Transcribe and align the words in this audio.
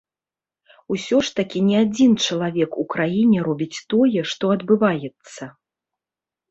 Усё 0.95 1.17
ж 1.27 1.33
такі 1.39 1.59
не 1.67 1.77
адзін 1.83 2.11
чалавек 2.25 2.71
у 2.85 2.89
краіне 2.95 3.37
робіць 3.49 3.83
тое, 3.95 4.19
што 4.35 4.45
адбываецца. 4.57 5.43